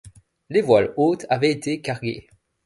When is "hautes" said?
0.97-1.27